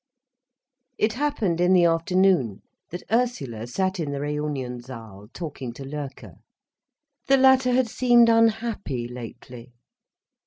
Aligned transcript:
It 0.97 1.13
happened 1.13 1.61
in 1.61 1.73
the 1.73 1.85
afternoon 1.85 2.63
that 2.89 3.03
Ursula 3.11 3.67
sat 3.67 3.99
in 3.99 4.09
the 4.09 4.19
Reunionsaal 4.19 5.27
talking 5.31 5.73
to 5.73 5.83
Loerke. 5.85 6.39
The 7.27 7.37
latter 7.37 7.73
had 7.73 7.87
seemed 7.87 8.27
unhappy 8.27 9.07
lately. 9.07 9.75